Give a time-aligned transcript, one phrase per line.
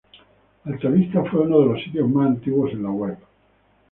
[0.65, 3.19] AltaVista fue uno de los sitios más antiguos en la web.